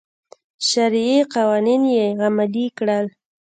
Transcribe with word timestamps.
شرعي 0.67 1.17
قوانین 1.33 1.81
یې 1.95 2.05
عملي 2.25 2.67
کړل. 2.77 3.05